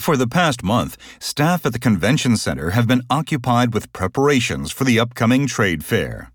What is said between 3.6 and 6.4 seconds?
with preparations for the upcoming trade fair.